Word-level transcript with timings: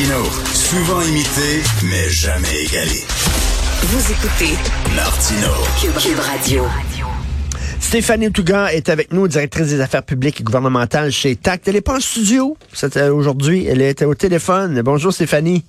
Martino, 0.00 0.24
souvent 0.54 1.02
imité, 1.02 1.60
mais 1.84 2.08
jamais 2.08 2.64
égalé. 2.64 3.04
Vous 3.82 4.12
écoutez 4.12 4.56
Martino, 4.96 5.48
Cube, 5.78 6.18
Radio. 6.18 6.64
Stéphanie 7.78 8.32
Tougan 8.32 8.68
est 8.68 8.88
avec 8.88 9.12
nous, 9.12 9.28
directrice 9.28 9.68
des 9.68 9.80
affaires 9.82 10.02
publiques 10.02 10.40
et 10.40 10.42
gouvernementales 10.42 11.12
chez 11.12 11.36
TACT. 11.36 11.68
Elle 11.68 11.74
n'est 11.74 11.80
pas 11.82 11.96
en 11.96 12.00
studio 12.00 12.56
c'était 12.72 13.08
aujourd'hui, 13.08 13.66
elle 13.66 13.82
était 13.82 14.06
au 14.06 14.14
téléphone. 14.14 14.80
Bonjour 14.80 15.12
Stéphanie. 15.12 15.64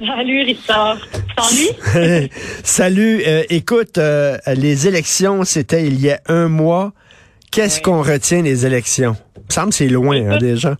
Salut 0.00 0.42
Richard. 0.42 0.96
Salut. 1.38 2.30
Salut. 2.64 3.22
Euh, 3.26 3.42
écoute, 3.50 3.98
euh, 3.98 4.38
les 4.56 4.88
élections, 4.88 5.44
c'était 5.44 5.86
il 5.86 6.00
y 6.00 6.10
a 6.10 6.18
un 6.28 6.48
mois. 6.48 6.94
Qu'est-ce 7.50 7.82
qu'on 7.82 8.00
retient 8.00 8.42
des 8.42 8.64
élections? 8.64 9.16
Il 9.36 9.42
me 9.48 9.52
semble 9.52 9.68
que 9.68 9.74
c'est 9.74 9.88
loin 9.88 10.30
hein, 10.30 10.38
déjà. 10.38 10.76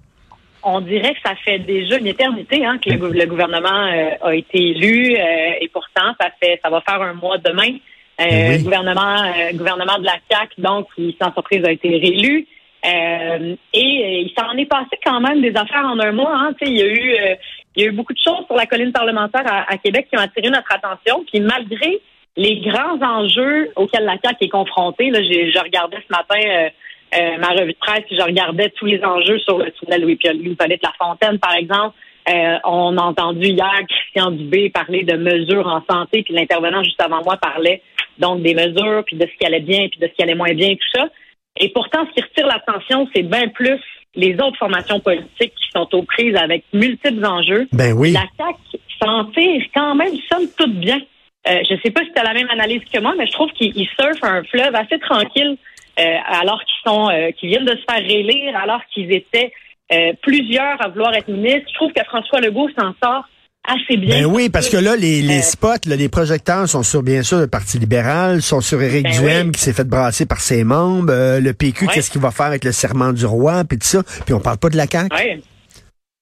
On 0.63 0.81
dirait 0.81 1.15
que 1.15 1.21
ça 1.25 1.35
fait 1.37 1.59
déjà 1.59 1.99
une 1.99 2.07
éternité 2.07 2.65
hein, 2.65 2.79
que 2.79 2.91
le, 2.91 3.27
gouvernement 3.27 3.87
euh, 3.87 4.11
a 4.23 4.35
été 4.35 4.71
élu 4.71 5.15
et 5.15 5.69
pourtant 5.73 6.15
ça 6.21 6.31
fait 6.43 6.61
ça 6.63 6.71
va 6.71 6.81
faire 6.83 7.01
un 7.01 7.15
mois 7.15 7.39
demain. 7.39 7.77
Le 8.19 8.63
gouvernement 8.63 9.33
gouvernement 9.55 9.99
de 9.99 10.05
la 10.05 10.17
CAC 10.29 10.51
donc 10.59 10.87
qui 10.95 11.17
sans 11.21 11.33
surprise 11.33 11.65
a 11.65 11.73
été 11.73 11.89
réélu. 11.89 12.47
et 12.85 13.63
il 13.73 14.33
s'en 14.39 14.53
est 14.59 14.67
passé 14.67 14.99
quand 15.03 15.21
même 15.21 15.41
des 15.41 15.57
affaires 15.57 15.87
en 15.87 15.99
un 15.99 16.13
mois. 16.13 16.35
Hein. 16.35 16.55
Il 16.61 16.77
y 16.77 16.83
a 16.83 16.87
eu 16.87 17.37
il 17.77 17.83
y 17.83 17.87
a 17.87 17.89
eu 17.89 17.93
beaucoup 17.93 18.13
de 18.13 18.19
choses 18.19 18.45
sur 18.47 18.57
la 18.57 18.67
colline 18.67 18.93
parlementaire 18.93 19.45
à, 19.47 19.77
Québec 19.79 20.09
qui 20.11 20.19
ont 20.19 20.23
attiré 20.23 20.51
notre 20.51 20.73
attention. 20.73 21.25
Puis 21.31 21.41
malgré 21.41 22.01
les 22.37 22.61
grands 22.61 23.01
enjeux 23.01 23.71
auxquels 23.77 24.05
la 24.05 24.17
CAQ 24.23 24.45
est 24.45 24.49
confrontée, 24.49 25.11
là, 25.11 25.23
je 25.23 25.63
regardais 25.63 25.99
ce 25.99 26.13
matin 26.13 26.69
euh, 27.15 27.39
ma 27.39 27.49
revue 27.49 27.73
de 27.73 27.79
presse, 27.79 28.05
je 28.11 28.23
regardais 28.23 28.71
tous 28.71 28.87
les 28.87 29.03
enjeux 29.03 29.39
sur 29.41 29.59
le 29.59 29.71
tunnel 29.73 30.03
Louis-Paulette 30.03 30.83
La 30.83 30.93
Fontaine, 30.99 31.39
par 31.39 31.55
exemple. 31.55 31.97
Euh, 32.29 32.59
on 32.65 32.97
a 32.99 33.03
entendu 33.03 33.47
hier 33.47 33.81
Christian 33.89 34.31
Dubé 34.31 34.71
parler 34.71 35.03
de 35.05 35.17
mesures 35.17 35.67
en 35.67 35.83
santé, 35.91 36.23
puis 36.23 36.35
l'intervenant 36.35 36.85
juste 36.85 37.01
avant 37.01 37.23
moi 37.25 37.37
parlait 37.37 37.83
donc 38.19 38.43
des 38.43 38.55
mesures, 38.55 39.03
puis 39.07 39.17
de 39.17 39.27
ce 39.27 39.39
qui 39.39 39.47
allait 39.47 39.61
bien, 39.61 39.89
puis 39.89 39.99
de 39.99 40.07
ce 40.07 40.13
qui 40.13 40.23
allait 40.23 40.35
moins 40.35 40.53
bien, 40.53 40.71
tout 40.71 40.99
ça. 40.99 41.09
Et 41.59 41.71
pourtant, 41.71 42.07
ce 42.07 42.15
qui 42.15 42.23
retire 42.23 42.47
l'attention, 42.47 43.09
c'est 43.15 43.23
bien 43.23 43.49
plus 43.49 43.81
les 44.15 44.35
autres 44.35 44.59
formations 44.59 45.01
politiques 45.01 45.55
qui 45.55 45.71
sont 45.75 45.89
aux 45.95 46.03
prises 46.03 46.37
avec 46.37 46.65
multiples 46.73 47.25
enjeux. 47.25 47.69
Ben 47.73 47.93
oui. 47.93 48.13
La 48.13 48.27
CAQ 48.37 48.59
s'en 49.03 49.25
tire 49.27 49.63
quand 49.75 49.95
même, 49.95 50.15
somme 50.31 50.47
toute 50.57 50.75
bien. 50.75 50.99
Euh, 51.49 51.61
je 51.69 51.75
ne 51.75 51.81
sais 51.81 51.91
pas 51.91 52.03
si 52.03 52.13
tu 52.13 52.21
as 52.21 52.25
la 52.25 52.35
même 52.35 52.51
analyse 52.51 52.83
que 52.93 53.01
moi, 53.01 53.15
mais 53.17 53.27
je 53.27 53.33
trouve 53.33 53.51
qu'ils 53.53 53.89
surfent 53.99 54.23
un 54.23 54.43
fleuve 54.45 54.75
assez 54.75 54.99
tranquille 54.99 55.57
alors 56.03 56.61
qu'ils 56.61 56.91
sont 56.91 57.09
euh, 57.11 57.31
qu'ils 57.33 57.51
viennent 57.51 57.65
de 57.65 57.77
se 57.77 57.85
faire 57.89 58.03
réélire, 58.03 58.57
alors 58.57 58.81
qu'ils 58.93 59.13
étaient 59.13 59.53
plusieurs 60.23 60.81
à 60.81 60.89
vouloir 60.89 61.13
être 61.15 61.27
ministres. 61.27 61.69
Je 61.69 61.75
trouve 61.75 61.93
que 61.93 62.05
François 62.05 62.41
Legault 62.41 62.69
s'en 62.79 62.95
sort 63.03 63.25
assez 63.65 63.97
bien. 63.97 64.23
Ben 64.23 64.27
oui, 64.27 64.49
parce 64.49 64.69
que 64.69 64.77
là, 64.77 64.97
les, 64.97 65.23
les 65.23 65.39
euh, 65.39 65.43
spots, 65.43 65.87
là, 65.87 65.97
les 65.97 66.09
projecteurs 66.09 66.69
sont 66.69 66.83
sur, 66.83 67.03
bien 67.03 67.23
sûr, 67.23 67.39
le 67.39 67.47
Parti 67.47 67.79
libéral, 67.79 68.43
sont 68.43 68.61
sur 68.61 68.81
Éric 68.81 69.05
ben 69.05 69.13
Duhem, 69.13 69.53
qui 69.53 69.61
s'est 69.61 69.73
fait 69.73 69.85
brasser 69.85 70.27
par 70.27 70.41
ses 70.41 70.65
membres, 70.65 71.13
euh, 71.13 71.41
le 71.41 71.53
PQ, 71.53 71.87
qu'est-ce 71.89 72.11
qu'il 72.11 72.21
va 72.21 72.31
faire 72.31 72.47
avec 72.47 72.65
le 72.65 72.73
serment 72.73 73.13
du 73.13 73.27
roi, 73.27 73.65
puis 73.69 73.79
tout 73.79 73.87
ça, 73.87 74.03
puis 74.25 74.35
on 74.35 74.41
parle 74.41 74.59
pas 74.59 74.71
de 74.71 74.77
la 74.77 74.87
CAQ. 74.87 75.15
Oui. 75.15 75.43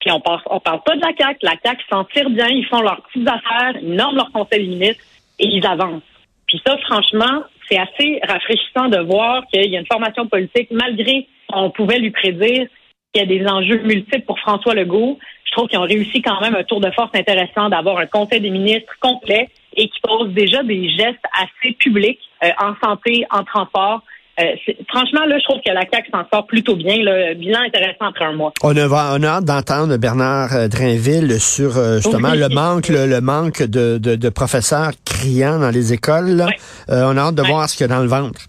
Puis 0.00 0.12
on 0.12 0.20
parle, 0.20 0.40
on 0.50 0.60
parle 0.60 0.80
pas 0.84 0.94
de 0.94 1.00
la 1.00 1.12
CAQ. 1.18 1.38
La 1.42 1.54
CAQ 1.62 1.82
s'en 1.90 2.04
tire 2.04 2.30
bien, 2.30 2.46
ils 2.48 2.66
font 2.66 2.80
leurs 2.80 3.02
petites 3.02 3.28
affaires, 3.28 3.80
ils 3.82 3.94
nomment 3.94 4.16
leur 4.16 4.30
conseil 4.32 4.68
ministre 4.68 5.02
et 5.38 5.46
ils 5.46 5.66
avancent. 5.66 6.02
Puis 6.46 6.60
ça, 6.66 6.76
franchement, 6.86 7.42
c'est 7.68 7.78
assez 7.78 8.20
rafraîchissant 8.26 8.88
de 8.88 8.98
voir 8.98 9.44
qu'il 9.52 9.70
y 9.70 9.76
a 9.76 9.80
une 9.80 9.86
formation 9.86 10.26
politique, 10.26 10.68
malgré 10.70 11.26
on 11.52 11.70
pouvait 11.70 11.98
lui 11.98 12.10
prédire 12.10 12.66
qu'il 13.12 13.22
y 13.22 13.24
a 13.24 13.26
des 13.26 13.46
enjeux 13.46 13.82
multiples 13.82 14.26
pour 14.26 14.38
François 14.38 14.74
Legault 14.74 15.18
je 15.48 15.56
trouve 15.56 15.68
qu'ils 15.68 15.78
ont 15.78 15.82
réussi 15.82 16.20
quand 16.20 16.40
même 16.40 16.54
un 16.54 16.64
tour 16.64 16.80
de 16.80 16.90
force 16.90 17.10
intéressant 17.14 17.68
d'avoir 17.68 17.98
un 17.98 18.06
conseil 18.06 18.40
des 18.40 18.50
ministres 18.50 18.92
complet 19.00 19.48
et 19.76 19.88
qui 19.88 20.00
pose 20.02 20.32
déjà 20.32 20.62
des 20.62 20.90
gestes 20.90 21.24
assez 21.32 21.72
publics 21.74 22.20
euh, 22.44 22.50
en 22.60 22.74
santé, 22.84 23.24
en 23.30 23.44
transport. 23.44 24.02
Euh, 24.40 24.72
franchement, 24.88 25.24
là, 25.26 25.38
je 25.38 25.44
trouve 25.44 25.60
que 25.64 25.72
la 25.72 25.82
CAQ 25.90 26.10
s'en 26.12 26.24
sort 26.32 26.46
plutôt 26.46 26.76
bien. 26.76 26.96
Le 26.98 27.34
bilan 27.34 27.60
intéressant 27.66 28.06
après 28.08 28.24
un 28.24 28.32
mois. 28.32 28.52
On 28.62 28.76
a, 28.76 28.86
on 28.86 29.22
a 29.22 29.26
hâte 29.26 29.44
d'entendre 29.44 29.96
Bernard 29.96 30.54
euh, 30.54 30.68
Drainville 30.68 31.40
sur 31.40 31.70
justement 31.96 32.34
le 32.34 32.48
manque, 32.48 32.88
le, 32.88 33.20
manque 33.20 33.62
de, 33.62 33.98
de, 33.98 34.28
professeurs 34.28 34.92
criants 35.04 35.58
dans 35.58 35.70
les 35.70 35.92
écoles. 35.92 36.44
on 36.88 37.16
a 37.16 37.20
hâte 37.20 37.34
de 37.34 37.42
voir 37.42 37.68
ce 37.68 37.76
qu'il 37.76 37.86
y 37.86 37.90
a 37.90 37.94
dans 37.94 38.02
le 38.02 38.08
ventre. 38.08 38.48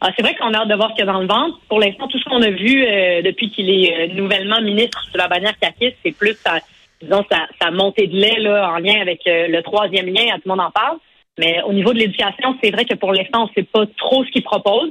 Ah, 0.00 0.10
c'est 0.14 0.22
vrai 0.22 0.34
qu'on 0.36 0.54
a 0.54 0.58
hâte 0.58 0.68
de 0.68 0.74
voir 0.74 0.90
ce 0.90 0.94
qu'il 0.94 1.04
y 1.04 1.08
a 1.08 1.12
dans 1.12 1.20
le 1.20 1.26
ventre. 1.26 1.58
Pour 1.68 1.80
l'instant, 1.80 2.06
tout 2.06 2.18
ce 2.18 2.24
qu'on 2.24 2.42
a 2.42 2.50
vu 2.50 2.84
euh, 2.84 3.22
depuis 3.22 3.50
qu'il 3.50 3.68
est 3.68 3.92
euh, 3.92 4.14
nouvellement 4.14 4.60
ministre 4.60 5.02
sous 5.10 5.18
la 5.18 5.26
bannière 5.26 5.58
CACIS, 5.58 5.94
c'est 6.04 6.12
plus 6.12 6.34
sa, 6.34 6.60
disons, 7.02 7.24
sa, 7.60 7.70
montée 7.72 8.06
de 8.06 8.16
lait 8.16 8.38
là, 8.38 8.70
en 8.70 8.78
lien 8.78 9.00
avec 9.00 9.26
euh, 9.26 9.48
le 9.48 9.60
troisième 9.62 10.06
lien, 10.06 10.22
tout 10.36 10.42
le 10.44 10.50
monde 10.50 10.60
en 10.60 10.70
parle. 10.70 10.98
Mais 11.38 11.62
au 11.62 11.72
niveau 11.72 11.92
de 11.92 11.98
l'éducation, 11.98 12.56
c'est 12.62 12.70
vrai 12.70 12.84
que 12.84 12.94
pour 12.94 13.12
l'instant, 13.12 13.42
on 13.42 13.46
ne 13.46 13.52
sait 13.54 13.62
pas 13.62 13.84
trop 13.96 14.24
ce 14.24 14.30
qu'il 14.30 14.42
propose. 14.42 14.90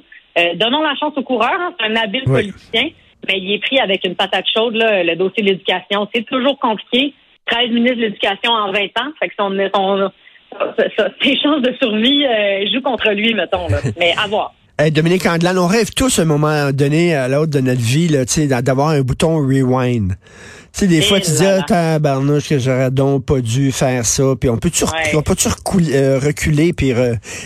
donnons 0.56 0.82
la 0.82 0.96
chance 0.96 1.14
au 1.18 1.24
coureur, 1.24 1.54
hein, 1.60 1.74
c'est 1.80 1.86
un 1.86 1.96
habile 1.96 2.24
politicien, 2.24 2.90
mais 3.28 3.38
il 3.38 3.54
est 3.54 3.60
pris 3.60 3.80
avec 3.80 4.06
une 4.06 4.16
patate 4.16 4.46
chaude, 4.54 4.76
là, 4.76 5.04
le 5.04 5.16
dossier 5.16 5.44
de 5.44 5.50
l'éducation. 5.50 6.08
C'est 6.14 6.26
toujours 6.26 6.58
compliqué. 6.60 7.14
13 7.48 7.70
ministres 7.72 7.98
de 7.98 8.02
l'éducation 8.02 8.52
en 8.52 8.72
20 8.72 8.84
ans, 9.00 9.12
fait 9.20 9.30
que 9.30 9.36
son, 9.40 9.52
son, 9.74 10.12
ses 11.22 11.38
chances 11.38 11.62
de 11.62 11.74
survie 11.82 12.26
jouent 12.72 12.82
contre 12.82 13.12
lui, 13.12 13.34
mettons. 13.34 13.68
Là. 13.70 13.78
Mais 13.98 14.14
à 14.22 14.28
voir. 14.28 14.54
Dominique 14.92 15.26
Anglade, 15.26 15.58
on 15.58 15.66
rêve 15.66 15.90
tous 15.96 16.20
à 16.20 16.22
un 16.22 16.26
moment 16.26 16.72
donné 16.72 17.16
à 17.16 17.28
l'autre 17.28 17.52
de 17.52 17.62
notre 17.62 17.82
vie 17.82 18.10
d'avoir 18.48 18.90
un 18.90 19.02
bouton 19.02 19.38
rewind. 19.38 20.12
Tu 20.72 20.82
sais, 20.82 20.88
des 20.88 21.02
fois, 21.02 21.20
tu 21.20 21.32
dis, 21.32 21.46
ah, 21.46 21.64
tabarnouche, 21.64 22.50
que 22.50 22.60
j'aurais 22.60 22.92
donc 22.92 23.26
pas 23.26 23.40
dû 23.40 23.72
faire 23.72 24.06
ça. 24.06 24.24
Puis 24.40 24.50
on 24.50 24.58
peut-tu 24.58 24.84
on 25.16 25.24
peut 25.24 25.36
euh, 25.92 26.20
reculer? 26.20 26.74
Puis 26.74 26.94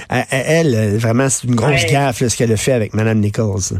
elle, 0.09 0.97
vraiment, 0.97 1.30
c'est 1.30 1.47
une 1.47 1.56
grosse 1.56 1.86
gaffe 1.86 2.28
ce 2.28 2.38
qu'elle 2.38 2.52
a 2.52 2.58
fait 2.58 2.74
avec 2.74 2.94
Mme 2.94 3.20
Nichols. 3.20 3.80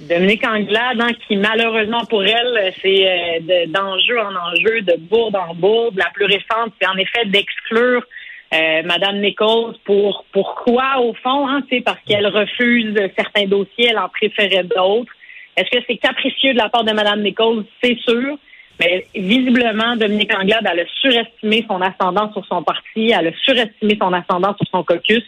Dominique 0.00 0.44
Anglade, 0.44 1.00
hein, 1.00 1.12
qui 1.26 1.36
malheureusement 1.36 2.04
pour 2.06 2.24
elle, 2.24 2.72
c'est 2.82 3.06
euh, 3.06 3.66
d'enjeu 3.68 4.18
en 4.18 4.34
enjeu, 4.34 4.82
de 4.82 4.96
bourde 5.08 5.36
en 5.36 5.54
bourde. 5.54 5.96
La 5.96 6.10
plus 6.14 6.26
récente, 6.26 6.72
c'est 6.80 6.88
en 6.88 6.96
effet 6.96 7.26
d'exclure 7.26 8.02
euh, 8.54 8.82
Madame 8.84 9.20
Nichols 9.20 9.74
pour 9.84 10.24
pourquoi 10.32 11.00
au 11.00 11.12
fond, 11.14 11.46
hein, 11.48 11.60
parce 11.84 11.98
qu'elle 12.06 12.26
refuse 12.26 12.94
certains 13.16 13.46
dossiers, 13.46 13.88
elle 13.90 13.98
en 13.98 14.08
préférait 14.08 14.64
d'autres. 14.64 15.12
Est-ce 15.56 15.70
que 15.70 15.84
c'est 15.86 15.96
capricieux 15.96 16.52
de 16.52 16.58
la 16.58 16.68
part 16.68 16.84
de 16.84 16.92
Madame 16.92 17.22
Nichols? 17.22 17.64
C'est 17.82 17.98
sûr. 17.98 18.38
Mais 18.80 19.04
visiblement, 19.14 19.96
Dominique 19.96 20.32
Anglade, 20.34 20.66
elle 20.70 20.80
a 20.80 20.86
surestimé 21.00 21.64
son 21.68 21.80
ascendant 21.82 22.32
sur 22.32 22.46
son 22.46 22.62
parti, 22.62 23.10
elle 23.10 23.28
a 23.28 23.32
surestimé 23.44 23.98
son 24.00 24.12
ascendant 24.12 24.54
sur 24.56 24.66
son 24.70 24.84
caucus. 24.84 25.24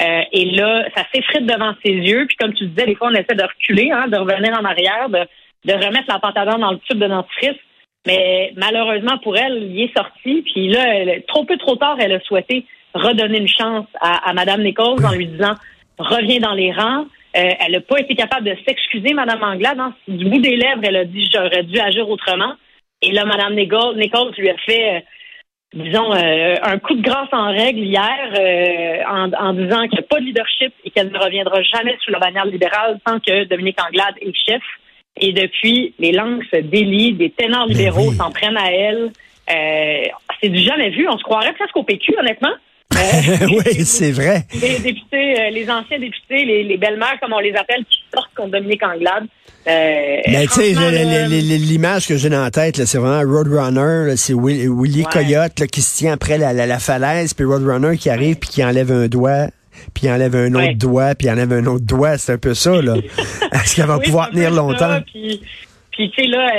Euh, 0.00 0.22
et 0.32 0.44
là, 0.52 0.84
ça 0.96 1.04
s'effrite 1.12 1.46
devant 1.46 1.74
ses 1.84 1.92
yeux. 1.92 2.26
Puis 2.26 2.36
comme 2.36 2.54
tu 2.54 2.66
disais, 2.66 2.86
des 2.86 2.94
fois, 2.94 3.08
on 3.08 3.14
essaie 3.14 3.34
de 3.34 3.42
reculer, 3.42 3.90
hein, 3.90 4.06
de 4.08 4.16
revenir 4.16 4.56
en 4.58 4.64
arrière, 4.64 5.08
de, 5.08 5.26
de 5.64 5.72
remettre 5.72 6.06
la 6.08 6.20
pantalon 6.20 6.58
dans 6.58 6.72
le 6.72 6.78
tube 6.78 6.98
de 6.98 7.06
dentifrice. 7.06 7.58
Mais 8.06 8.52
malheureusement 8.56 9.18
pour 9.18 9.36
elle, 9.36 9.70
il 9.70 9.82
est 9.82 9.96
sorti. 9.96 10.42
Puis 10.42 10.68
là, 10.68 11.20
trop 11.28 11.44
peu 11.44 11.56
trop 11.56 11.76
tard, 11.76 11.96
elle 12.00 12.12
a 12.12 12.20
souhaité 12.20 12.64
redonner 12.94 13.38
une 13.38 13.48
chance 13.48 13.86
à, 14.00 14.28
à 14.28 14.32
Mme 14.32 14.62
Nichols 14.62 15.04
en 15.04 15.12
lui 15.12 15.26
disant 15.26 15.54
reviens 15.98 16.40
dans 16.40 16.54
les 16.54 16.72
rangs. 16.72 17.06
Euh, 17.34 17.48
elle 17.60 17.72
n'a 17.72 17.80
pas 17.80 17.98
été 17.98 18.14
capable 18.14 18.46
de 18.46 18.56
s'excuser, 18.66 19.14
Mme 19.14 19.42
Anglade. 19.42 19.78
Hein. 19.78 19.94
Du 20.08 20.26
bout 20.26 20.40
des 20.40 20.56
lèvres, 20.56 20.82
elle 20.82 20.96
a 20.96 21.04
dit 21.04 21.30
j'aurais 21.32 21.62
dû 21.62 21.78
agir 21.78 22.08
autrement. 22.08 22.54
Et 23.00 23.10
là, 23.12 23.24
Mme 23.24 23.54
Nichols, 23.54 23.96
Nichols 23.96 24.34
lui 24.36 24.50
a 24.50 24.56
fait, 24.58 24.96
euh, 24.96 25.00
disons, 25.74 26.12
euh, 26.12 26.56
un 26.62 26.78
coup 26.78 26.94
de 26.94 27.02
grâce 27.02 27.32
en 27.32 27.50
règle 27.50 27.80
hier 27.80 29.04
en, 29.08 29.32
en, 29.32 29.54
disant 29.54 29.82
qu'il 29.84 29.98
n'y 29.98 30.04
a 30.04 30.08
pas 30.08 30.20
de 30.20 30.26
leadership 30.26 30.74
et 30.84 30.90
qu'elle 30.90 31.10
ne 31.10 31.18
reviendra 31.18 31.62
jamais 31.62 31.96
sous 32.04 32.10
la 32.10 32.18
bannière 32.18 32.44
libérale 32.44 33.00
tant 33.04 33.18
que 33.18 33.44
Dominique 33.44 33.80
Anglade 33.82 34.14
est 34.20 34.36
chef. 34.36 34.62
Et 35.20 35.32
depuis, 35.32 35.94
les 35.98 36.12
langues 36.12 36.42
se 36.52 36.58
délient, 36.58 37.12
des 37.12 37.30
ténors 37.30 37.66
libéraux 37.66 38.12
s'en 38.14 38.30
prennent 38.30 38.56
à 38.56 38.72
elle. 38.72 39.12
Euh, 39.50 40.04
c'est 40.40 40.48
du 40.48 40.58
jamais 40.58 40.90
vu. 40.90 41.06
On 41.08 41.18
se 41.18 41.22
croirait 41.22 41.52
presque 41.52 41.76
au 41.76 41.84
PQ, 41.84 42.14
honnêtement. 42.18 42.52
Euh, 42.94 43.46
oui, 43.50 43.84
c'est 43.84 44.12
vrai. 44.12 44.42
Les 44.60 44.78
députés, 44.78 45.40
euh, 45.40 45.50
les 45.50 45.68
anciens 45.68 45.98
députés, 45.98 46.44
les, 46.44 46.76
belles-mères, 46.76 47.18
comme 47.20 47.32
on 47.32 47.40
les 47.40 47.54
appelle, 47.54 47.84
qui 47.90 47.98
sortent 48.14 48.32
contre 48.36 48.50
Dominique 48.50 48.82
Anglade. 48.84 49.24
Mais 49.66 50.46
tu 50.52 50.60
sais, 50.60 50.72
l'image 51.26 52.06
que 52.06 52.16
j'ai 52.16 52.34
en 52.36 52.50
tête, 52.50 52.84
c'est 52.84 52.98
vraiment 52.98 53.22
Roadrunner, 53.28 54.16
c'est 54.16 54.34
Willy, 54.34 55.04
Coyote 55.10 55.66
qui 55.66 55.80
se 55.80 55.96
tient 55.96 56.12
après 56.12 56.36
la, 56.36 56.52
la 56.52 56.78
falaise, 56.78 57.32
puis 57.34 57.46
Roadrunner 57.46 57.96
qui 57.96 58.10
arrive 58.10 58.36
puis 58.36 58.50
qui 58.50 58.62
enlève 58.62 58.92
un 58.92 59.08
doigt 59.08 59.48
puis 59.94 60.06
il 60.06 60.10
enlève 60.10 60.34
un 60.34 60.54
autre 60.54 60.78
doigt, 60.78 61.14
puis 61.14 61.28
il 61.28 61.30
enlève 61.30 61.52
un 61.52 61.66
autre 61.66 61.84
doigt. 61.84 62.18
C'est 62.18 62.32
un 62.32 62.38
peu 62.38 62.54
ça, 62.54 62.80
là. 62.82 62.94
Est-ce 63.52 63.76
qu'elle 63.76 63.86
va 63.86 63.98
pouvoir 63.98 64.30
tenir 64.30 64.50
longtemps? 64.50 65.00
puis... 65.06 65.40
tu 65.92 66.08
sais, 66.16 66.26
là, 66.26 66.50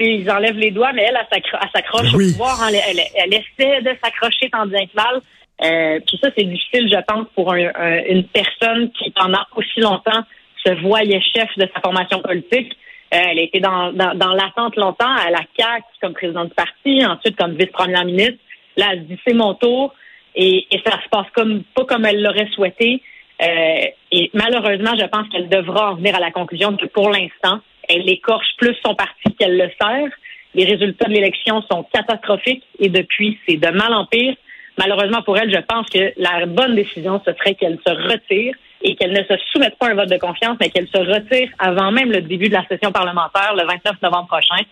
ils 0.00 0.30
enlèvent 0.30 0.56
les 0.56 0.70
doigts, 0.70 0.92
mais 0.92 1.02
elle, 1.02 1.18
elle, 1.30 1.68
s'accroche 1.74 2.14
au 2.14 2.18
pouvoir. 2.18 2.62
Hein. 2.62 2.70
elle, 2.72 3.00
elle, 3.16 3.34
essaie 3.34 3.82
de 3.82 3.90
s'accrocher 4.02 4.50
tant 4.50 4.66
bien 4.66 4.86
que 4.86 4.96
mal. 4.96 5.20
Euh, 5.62 6.00
puis 6.06 6.18
ça, 6.20 6.30
c'est 6.36 6.44
difficile, 6.44 6.90
je 6.90 7.00
pense, 7.06 7.26
pour 7.34 7.54
une 7.54 8.24
personne 8.24 8.90
qui, 8.92 9.10
pendant 9.10 9.42
aussi 9.56 9.80
longtemps, 9.80 10.24
se 10.64 10.80
voyait 10.82 11.20
chef 11.20 11.48
de 11.56 11.68
sa 11.74 11.80
formation 11.80 12.20
politique. 12.20 12.76
elle 13.10 13.38
a 13.38 13.42
été 13.42 13.60
dans, 13.60 13.92
dans, 13.92 14.32
l'attente 14.34 14.76
longtemps 14.76 15.14
à 15.14 15.30
la 15.30 15.40
CAC 15.56 15.84
comme 16.00 16.14
présidente 16.14 16.48
du 16.48 16.54
parti, 16.54 17.04
ensuite 17.04 17.36
comme 17.36 17.54
vice-première 17.54 18.04
ministre. 18.04 18.38
Là, 18.76 18.86
elle 18.92 19.00
se 19.00 19.04
dit 19.04 19.18
c'est 19.26 19.34
mon 19.34 19.54
tour 19.54 19.94
et, 20.34 20.66
et 20.70 20.82
ça 20.84 20.92
se 21.02 21.08
passe 21.10 21.26
comme 21.34 21.62
pas 21.74 21.84
comme 21.84 22.04
elle 22.04 22.22
l'aurait 22.22 22.48
souhaité. 22.54 23.02
Euh, 23.42 23.86
et 24.12 24.30
malheureusement, 24.34 24.92
je 24.98 25.06
pense 25.06 25.28
qu'elle 25.28 25.48
devra 25.48 25.92
en 25.92 25.94
venir 25.96 26.14
à 26.14 26.20
la 26.20 26.30
conclusion 26.30 26.76
que 26.76 26.86
pour 26.86 27.10
l'instant, 27.10 27.60
elle 27.88 28.08
écorche 28.08 28.46
plus 28.58 28.76
son 28.84 28.94
parti 28.94 29.34
qu'elle 29.38 29.56
le 29.56 29.70
sert. 29.80 30.08
Les 30.54 30.64
résultats 30.64 31.08
de 31.08 31.14
l'élection 31.14 31.62
sont 31.62 31.84
catastrophiques 31.92 32.64
et 32.78 32.88
depuis, 32.88 33.38
c'est 33.46 33.56
de 33.56 33.68
mal 33.68 33.92
en 33.94 34.06
pire. 34.06 34.34
Malheureusement 34.78 35.22
pour 35.22 35.36
elle, 35.36 35.52
je 35.52 35.60
pense 35.60 35.88
que 35.88 36.12
la 36.16 36.46
bonne 36.46 36.74
décision, 36.74 37.20
ce 37.26 37.32
serait 37.34 37.54
qu'elle 37.54 37.78
se 37.86 37.92
retire 37.92 38.54
et 38.82 38.94
qu'elle 38.96 39.12
ne 39.12 39.22
se 39.22 39.34
soumette 39.50 39.76
pas 39.78 39.88
à 39.88 39.90
un 39.90 39.94
vote 39.94 40.08
de 40.08 40.18
confiance, 40.18 40.56
mais 40.60 40.70
qu'elle 40.70 40.88
se 40.88 40.98
retire 40.98 41.48
avant 41.58 41.92
même 41.92 42.10
le 42.10 42.20
début 42.20 42.48
de 42.48 42.54
la 42.54 42.66
session 42.66 42.90
parlementaire 42.90 43.54
le 43.54 43.64
29 43.64 44.02
novembre 44.02 44.28
prochain. 44.28 44.62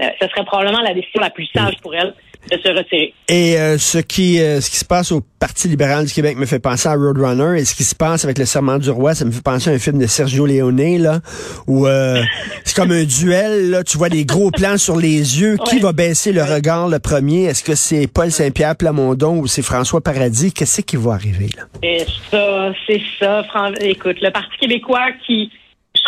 Euh, 0.00 0.06
ce 0.20 0.28
serait 0.28 0.44
probablement 0.44 0.80
la 0.80 0.94
décision 0.94 1.20
la 1.20 1.30
plus 1.30 1.46
sage 1.46 1.74
pour 1.82 1.94
elle 1.94 2.14
de 2.48 2.56
se 2.56 2.68
retirer. 2.68 3.14
Et 3.28 3.58
euh, 3.58 3.78
ce 3.78 3.98
qui 3.98 4.40
euh, 4.40 4.60
ce 4.60 4.70
qui 4.70 4.76
se 4.76 4.84
passe 4.84 5.12
au 5.12 5.20
Parti 5.38 5.68
libéral 5.68 6.06
du 6.06 6.12
Québec 6.12 6.36
me 6.36 6.46
fait 6.46 6.58
penser 6.58 6.88
à 6.88 6.94
Roadrunner 6.94 7.58
et 7.58 7.64
ce 7.64 7.74
qui 7.74 7.84
se 7.84 7.94
passe 7.94 8.24
avec 8.24 8.38
le 8.38 8.44
serment 8.44 8.78
du 8.78 8.90
roi, 8.90 9.14
ça 9.14 9.24
me 9.24 9.30
fait 9.30 9.42
penser 9.42 9.70
à 9.70 9.74
un 9.74 9.78
film 9.78 9.98
de 9.98 10.06
Sergio 10.06 10.46
Leone 10.46 10.98
là 10.98 11.20
où 11.66 11.86
euh, 11.86 12.22
c'est 12.64 12.76
comme 12.76 12.92
un 12.92 13.04
duel 13.04 13.70
là, 13.70 13.84
tu 13.84 13.98
vois 13.98 14.08
des 14.08 14.24
gros 14.24 14.50
plans 14.50 14.78
sur 14.78 14.96
les 14.96 15.40
yeux, 15.40 15.56
qui 15.66 15.78
va 15.78 15.92
baisser 15.92 16.32
le 16.32 16.42
regard 16.42 16.88
le 16.88 16.98
premier? 16.98 17.44
Est-ce 17.44 17.62
que 17.62 17.74
c'est 17.74 18.06
Paul 18.06 18.30
Saint-Pierre 18.30 18.76
Plamondon 18.76 19.38
ou 19.38 19.46
c'est 19.46 19.62
François 19.62 20.00
Paradis? 20.00 20.52
Qu'est-ce 20.52 20.80
qui 20.82 20.96
va 20.96 21.12
arriver 21.12 21.48
là? 21.56 21.64
Et 21.82 22.04
ça, 22.30 22.72
c'est 22.86 23.02
ça, 23.18 23.44
écoute, 23.80 24.16
le 24.20 24.30
Parti 24.30 24.56
québécois 24.58 25.08
qui 25.26 25.50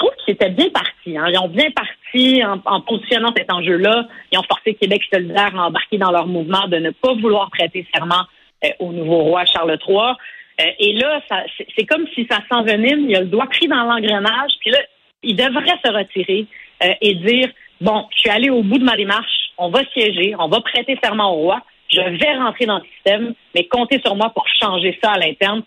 trouve 0.02 0.14
qu'ils 0.24 0.34
étaient 0.34 0.50
bien 0.50 0.68
partis. 0.70 1.16
Hein. 1.16 1.26
Ils 1.28 1.38
ont 1.38 1.48
bien 1.48 1.70
parti 1.70 2.42
en, 2.44 2.80
positionnant 2.80 3.32
cet 3.36 3.52
enjeu-là. 3.52 4.06
Ils 4.32 4.38
ont 4.38 4.42
forcé 4.42 4.74
Québec 4.74 5.02
solidaire 5.12 5.54
à 5.56 5.66
embarquer 5.66 5.98
dans 5.98 6.10
leur 6.10 6.26
mouvement 6.26 6.66
de 6.68 6.76
ne 6.76 6.90
pas 6.90 7.14
vouloir 7.14 7.50
prêter 7.50 7.86
serment 7.94 8.24
euh, 8.64 8.68
au 8.80 8.92
nouveau 8.92 9.18
roi 9.18 9.44
Charles 9.44 9.78
III. 9.86 9.96
Euh, 10.60 10.64
et 10.78 10.92
là, 10.94 11.20
c'est 11.76 11.86
comme 11.86 12.06
si 12.14 12.26
ça 12.30 12.38
s'envenime. 12.50 13.04
Il 13.04 13.10
y 13.10 13.16
a 13.16 13.20
le 13.20 13.26
doigt 13.26 13.46
pris 13.46 13.68
dans 13.68 13.84
l'engrenage. 13.84 14.52
Puis 14.60 14.70
là, 14.70 14.78
il 15.22 15.36
devrait 15.36 15.78
se 15.84 15.92
retirer 15.92 16.46
euh, 16.82 16.94
et 17.00 17.14
dire, 17.14 17.48
bon, 17.80 18.06
je 18.14 18.20
suis 18.20 18.30
allé 18.30 18.50
au 18.50 18.62
bout 18.62 18.78
de 18.78 18.84
ma 18.84 18.96
démarche. 18.96 19.52
On 19.56 19.70
va 19.70 19.80
siéger. 19.92 20.34
On 20.38 20.48
va 20.48 20.60
prêter 20.60 20.98
serment 21.02 21.32
au 21.32 21.42
roi. 21.42 21.62
Je 21.92 22.00
vais 22.00 22.34
rentrer 22.36 22.66
dans 22.66 22.78
le 22.78 22.84
système, 22.94 23.34
mais 23.54 23.64
comptez 23.64 24.00
sur 24.00 24.16
moi 24.16 24.30
pour 24.30 24.46
changer 24.60 24.98
ça 25.02 25.12
à 25.12 25.18
l'interne 25.18 25.62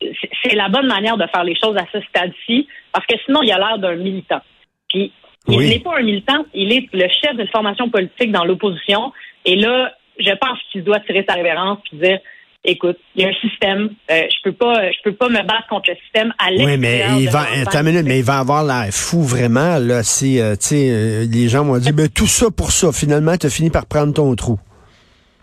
c'est 0.00 0.54
la 0.54 0.68
bonne 0.68 0.86
manière 0.86 1.16
de 1.16 1.26
faire 1.26 1.44
les 1.44 1.56
choses 1.56 1.76
à 1.76 1.84
ce 1.92 2.00
stade-ci, 2.08 2.68
parce 2.92 3.06
que 3.06 3.14
sinon, 3.24 3.42
il 3.42 3.52
a 3.52 3.58
l'air 3.58 3.78
d'un 3.78 3.96
militant. 3.96 4.40
Puis, 4.88 5.12
il 5.48 5.58
n'est 5.60 5.78
pas 5.78 5.98
un 5.98 6.02
militant, 6.02 6.44
il 6.54 6.72
est 6.72 6.88
le 6.92 7.08
chef 7.08 7.36
d'une 7.36 7.48
formation 7.48 7.88
politique 7.90 8.32
dans 8.32 8.44
l'opposition. 8.44 9.12
Et 9.44 9.56
là, 9.56 9.92
je 10.18 10.32
pense 10.36 10.58
qu'il 10.70 10.84
doit 10.84 11.00
tirer 11.00 11.24
sa 11.28 11.34
révérence 11.34 11.78
et 11.92 11.96
dire 11.96 12.18
écoute, 12.64 12.98
il 13.14 13.22
y 13.22 13.24
a 13.24 13.28
un 13.28 13.48
système, 13.48 13.90
euh, 14.10 14.22
je 14.30 14.42
peux 14.42 14.52
pas 14.52 14.90
je 14.90 14.96
peux 15.04 15.12
pas 15.12 15.28
me 15.28 15.42
battre 15.42 15.66
contre 15.68 15.90
le 15.90 15.96
système 15.96 16.32
à. 16.38 16.50
Oui, 16.52 16.76
mais 16.76 17.02
il 17.20 17.30
va 17.30 17.44
attends 17.62 17.82
minute, 17.82 18.04
mais 18.04 18.18
il 18.18 18.24
va 18.24 18.38
avoir 18.38 18.64
l'air 18.64 18.92
fou 18.92 19.22
vraiment 19.22 19.78
là 19.78 20.02
si 20.02 20.40
euh, 20.40 20.52
tu 20.52 20.66
sais 20.68 20.90
euh, 20.90 21.26
les 21.30 21.48
gens 21.48 21.64
vont 21.64 21.78
dire 21.78 21.94
ben 21.94 22.08
tout 22.08 22.26
ça 22.26 22.46
pour 22.50 22.72
ça, 22.72 22.92
finalement 22.92 23.36
tu 23.36 23.46
as 23.46 23.50
fini 23.50 23.70
par 23.70 23.86
prendre 23.86 24.12
ton 24.12 24.34
trou. 24.34 24.58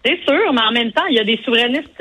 C'est 0.05 0.19
sûr, 0.23 0.53
mais 0.53 0.61
en 0.61 0.71
même 0.71 0.91
temps, 0.91 1.05
il 1.09 1.15
y 1.15 1.19
a 1.19 1.23
des 1.23 1.39
souverainistes, 1.43 1.99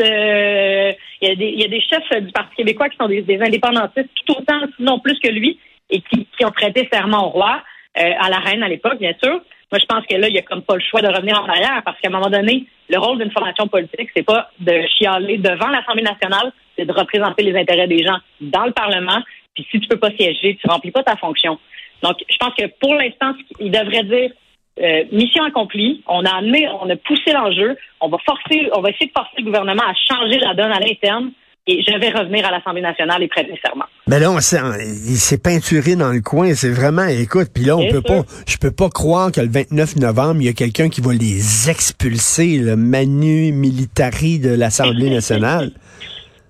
il, 1.32 1.60
y 1.60 1.64
a 1.64 1.68
des, 1.68 1.80
chefs 1.80 2.22
du 2.22 2.32
Parti 2.32 2.56
québécois 2.56 2.88
qui 2.88 2.96
sont 2.96 3.08
des, 3.08 3.40
indépendantistes 3.40 4.10
tout 4.14 4.34
autant, 4.36 4.60
sinon 4.76 4.98
plus 4.98 5.18
que 5.20 5.30
lui, 5.30 5.58
et 5.90 6.00
qui, 6.00 6.26
qui 6.36 6.44
ont 6.44 6.50
prêté 6.50 6.88
serment 6.92 7.26
au 7.26 7.30
roi, 7.30 7.62
euh, 7.98 8.10
à 8.18 8.28
la 8.28 8.38
reine 8.38 8.62
à 8.62 8.68
l'époque, 8.68 8.98
bien 8.98 9.12
sûr. 9.22 9.40
Moi, 9.70 9.78
je 9.80 9.86
pense 9.86 10.04
que 10.06 10.14
là, 10.14 10.28
il 10.28 10.32
n'y 10.32 10.38
a 10.38 10.42
comme 10.42 10.62
pas 10.62 10.74
le 10.74 10.82
choix 10.82 11.00
de 11.00 11.08
revenir 11.08 11.40
en 11.40 11.48
arrière, 11.48 11.82
parce 11.84 11.98
qu'à 12.00 12.08
un 12.08 12.12
moment 12.12 12.30
donné, 12.30 12.66
le 12.88 12.98
rôle 12.98 13.18
d'une 13.18 13.30
formation 13.30 13.66
politique, 13.66 14.10
c'est 14.14 14.24
pas 14.24 14.50
de 14.60 14.82
chialer 14.98 15.38
devant 15.38 15.68
l'Assemblée 15.68 16.02
nationale, 16.02 16.52
c'est 16.76 16.84
de 16.84 16.92
représenter 16.92 17.42
les 17.42 17.58
intérêts 17.58 17.86
des 17.86 18.04
gens 18.04 18.18
dans 18.40 18.64
le 18.64 18.72
Parlement. 18.72 19.22
Puis 19.54 19.66
si 19.70 19.80
tu 19.80 19.88
peux 19.88 19.98
pas 19.98 20.10
siéger, 20.10 20.58
tu 20.60 20.68
remplis 20.68 20.90
pas 20.90 21.02
ta 21.02 21.16
fonction. 21.16 21.58
Donc, 22.02 22.16
je 22.28 22.36
pense 22.36 22.54
que 22.54 22.66
pour 22.80 22.94
l'instant, 22.94 23.32
il 23.60 23.70
devrait 23.70 24.04
dire 24.04 24.30
euh, 24.82 25.04
mission 25.12 25.44
accomplie. 25.44 26.02
On 26.08 26.24
a 26.24 26.30
amené, 26.30 26.68
on 26.80 26.88
a 26.90 26.96
poussé 26.96 27.32
l'enjeu. 27.32 27.76
On 28.00 28.08
va 28.08 28.18
forcer, 28.24 28.68
on 28.74 28.80
va 28.80 28.90
essayer 28.90 29.06
de 29.06 29.12
forcer 29.12 29.36
le 29.38 29.44
gouvernement 29.44 29.84
à 29.84 29.94
changer 29.94 30.38
la 30.38 30.54
donne 30.54 30.72
à 30.72 30.80
l'interne. 30.80 31.30
Et 31.66 31.82
je 31.82 31.98
vais 31.98 32.10
revenir 32.10 32.44
à 32.46 32.50
l'Assemblée 32.50 32.82
nationale 32.82 33.22
et 33.22 33.28
prêter 33.28 33.58
serment. 33.64 33.86
Mais 34.06 34.20
là, 34.20 34.30
on 34.30 34.36
il 34.36 35.16
s'est 35.16 35.38
peinturé 35.38 35.96
dans 35.96 36.12
le 36.12 36.20
coin. 36.20 36.52
C'est 36.52 36.70
vraiment, 36.70 37.06
écoute, 37.06 37.48
puis 37.54 37.64
là, 37.64 37.74
on 37.76 37.88
peut 37.88 38.02
pas, 38.02 38.20
je 38.46 38.58
peux 38.58 38.70
pas 38.70 38.90
croire 38.90 39.32
que 39.32 39.40
le 39.40 39.48
29 39.48 39.96
novembre, 39.96 40.42
il 40.42 40.44
y 40.44 40.50
a 40.50 40.52
quelqu'un 40.52 40.90
qui 40.90 41.00
va 41.00 41.14
les 41.14 41.70
expulser, 41.70 42.58
le 42.58 42.76
manu 42.76 43.52
militari 43.52 44.40
de 44.40 44.50
l'Assemblée 44.50 45.08
nationale. 45.18 45.70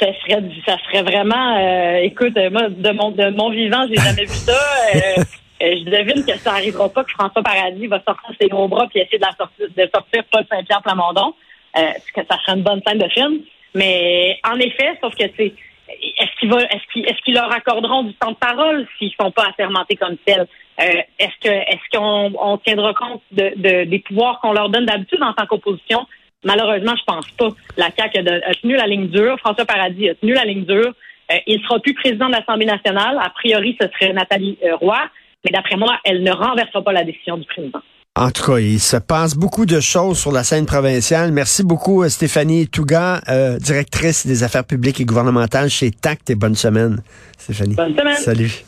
ça 0.00 0.09
serait, 0.23 0.43
ça 0.67 0.79
serait 0.85 1.05
vraiment, 1.05 1.59
euh, 1.59 1.99
écoute, 2.03 2.35
moi, 2.50 2.69
de 2.71 2.91
mon, 2.91 3.12
de 3.12 3.31
mon 3.37 3.50
vivant, 3.50 3.87
j'ai 3.88 4.03
jamais 4.03 4.25
vu 4.25 4.35
ça. 4.35 4.59
Euh, 4.97 5.23
je 5.78 5.84
devine 5.84 6.25
que 6.25 6.37
ça 6.38 6.52
n'arrivera 6.52 6.88
pas 6.88 7.05
que 7.05 7.12
François 7.12 7.43
Paradis 7.43 7.87
va 7.87 8.02
sortir 8.02 8.31
ses 8.40 8.49
gros 8.49 8.69
bras 8.69 8.87
puis 8.88 9.00
essayer 9.00 9.19
de, 9.19 9.25
la 9.25 9.32
sortir, 9.32 9.69
de 9.69 10.22
Paul 10.31 10.44
Saint-Pierre 10.50 10.82
Plamondon. 10.82 11.34
Euh, 11.76 11.93
que 12.14 12.20
ça 12.31 12.38
serait 12.38 12.56
une 12.56 12.62
bonne 12.62 12.81
scène 12.87 12.99
de 12.99 13.08
film. 13.08 13.40
Mais 13.75 14.38
en 14.49 14.56
effet, 14.61 14.96
sauf 15.02 15.12
que 15.16 15.25
c'est 15.37 15.55
est-ce 15.88 16.38
qu'ils 16.38 16.52
est-ce 16.52 16.93
qu'ils 16.93 17.05
est-ce 17.05 17.20
qu'ils 17.25 17.34
leur 17.34 17.52
accorderont 17.52 18.05
du 18.05 18.14
temps 18.14 18.31
de 18.31 18.37
parole 18.37 18.87
s'ils 18.96 19.12
sont 19.20 19.32
pas 19.32 19.49
assermentés 19.49 19.96
comme 19.96 20.16
tels? 20.19 20.46
Euh, 20.81 21.02
est-ce 21.19 21.96
qu'on 21.96 22.32
on 22.40 22.58
tiendra 22.58 22.94
compte 22.94 23.22
de, 23.32 23.84
des 23.84 23.99
pouvoirs 23.99 24.38
qu'on 24.40 24.52
leur 24.52 24.69
donne 24.69 24.87
d'habitude 24.87 25.22
en 25.22 25.32
tant 25.32 25.46
qu'opposition? 25.46 26.06
Malheureusement, 26.44 26.94
je 26.96 27.05
pense 27.05 27.31
pas. 27.32 27.49
La 27.76 27.90
CAQ 27.90 28.19
a, 28.19 28.55
tenu 28.55 28.76
la 28.76 28.87
ligne 28.87 29.08
dure. 29.08 29.38
François 29.40 29.64
Paradis 29.64 30.11
a 30.11 30.14
tenu 30.14 30.32
la 30.32 30.44
ligne 30.44 30.64
dure. 30.64 30.93
Euh, 31.32 31.37
il 31.49 31.61
sera 31.62 31.81
plus 31.81 31.94
président 31.94 32.28
de 32.28 32.34
l'Assemblée 32.34 32.66
nationale. 32.66 33.19
A 33.20 33.31
priori, 33.31 33.76
ce 33.81 33.88
serait 33.88 34.12
Nathalie 34.12 34.58
Roy. 34.81 35.00
Mais 35.44 35.50
d'après 35.50 35.76
moi, 35.76 35.99
elle 36.05 36.23
ne 36.23 36.32
renversera 36.32 36.82
pas 36.82 36.93
la 36.93 37.05
décision 37.05 37.37
du 37.37 37.44
président. 37.46 37.81
En 38.17 38.31
tout 38.31 38.44
cas, 38.44 38.58
il 38.58 38.79
se 38.79 38.96
passe 38.96 39.35
beaucoup 39.35 39.67
de 39.67 39.81
choses 39.81 40.19
sur 40.19 40.31
la 40.31 40.44
scène 40.44 40.67
provinciale. 40.67 41.32
Merci 41.32 41.64
beaucoup, 41.64 42.05
euh, 42.05 42.08
Stéphanie 42.08 42.69
Touga, 42.69 43.20
euh, 43.29 43.58
directrice 43.58 44.25
des 44.25 44.44
affaires 44.44 44.64
publiques 44.64 45.00
et 45.00 45.05
gouvernementales 45.05 45.69
chez 45.69 45.91
TACT 45.91 46.31
et 46.31 46.35
bonne 46.37 46.55
semaine, 46.55 47.02
Stéphanie. 47.38 47.75
Bonne 47.75 47.96
semaine. 47.96 48.17
Salut. 48.17 48.64